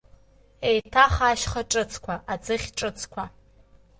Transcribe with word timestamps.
Еиҭах 0.69 1.15
ашьха 1.29 1.61
ҿыцқәа, 1.71 2.15
аӡыхь 2.33 2.67
ҿыцқәа… 2.77 3.23